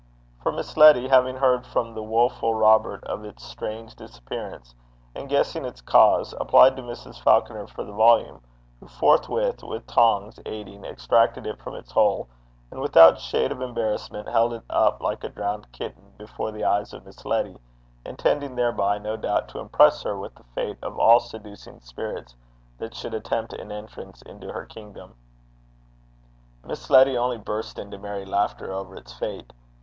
[0.41, 4.73] For Miss Letty, having heard from the woful Robert of its strange disappearance,
[5.13, 7.21] and guessing its cause, applied to Mrs.
[7.21, 8.41] Falconer for the volume;
[8.79, 12.27] who forthwith, the tongs aiding, extracted it from its hole,
[12.71, 16.93] and, without shade of embarrassment, held it up like a drowned kitten before the eyes
[16.93, 17.57] of Miss Letty,
[18.03, 22.35] intending thereby, no doubt, to impress her with the fate of all seducing spirits
[22.79, 25.13] that should attempt an entrance into her kingdom:
[26.65, 29.53] Miss Letty only burst into merry laughter over its fate.